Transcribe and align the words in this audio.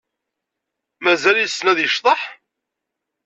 Mazal 1.03 1.37
yessen 1.39 1.67
ad 1.71 1.79
yecḍeḥ? 1.81 2.21